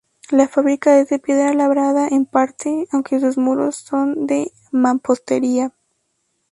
[0.31, 5.73] La fábrica es de piedra labrada en parte, aunque sus muros son de mampostería.